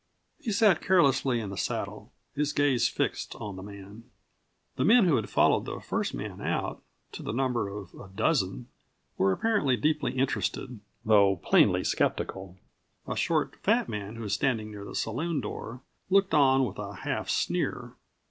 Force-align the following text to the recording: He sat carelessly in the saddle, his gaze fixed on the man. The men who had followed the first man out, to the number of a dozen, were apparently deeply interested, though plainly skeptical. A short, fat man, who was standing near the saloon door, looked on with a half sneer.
He 0.39 0.51
sat 0.51 0.81
carelessly 0.81 1.39
in 1.39 1.51
the 1.51 1.57
saddle, 1.57 2.11
his 2.33 2.53
gaze 2.53 2.87
fixed 2.89 3.35
on 3.35 3.55
the 3.55 3.61
man. 3.61 4.05
The 4.75 4.83
men 4.83 5.05
who 5.05 5.15
had 5.15 5.29
followed 5.29 5.65
the 5.65 5.79
first 5.79 6.15
man 6.15 6.41
out, 6.41 6.81
to 7.11 7.21
the 7.21 7.31
number 7.31 7.69
of 7.69 7.93
a 7.93 8.07
dozen, 8.07 8.67
were 9.15 9.31
apparently 9.31 9.77
deeply 9.77 10.13
interested, 10.13 10.79
though 11.05 11.35
plainly 11.35 11.83
skeptical. 11.83 12.57
A 13.07 13.15
short, 13.15 13.57
fat 13.61 13.87
man, 13.87 14.15
who 14.15 14.23
was 14.23 14.33
standing 14.33 14.71
near 14.71 14.85
the 14.85 14.95
saloon 14.95 15.39
door, 15.39 15.83
looked 16.09 16.33
on 16.33 16.65
with 16.65 16.79
a 16.79 16.95
half 16.95 17.29
sneer. 17.29 17.93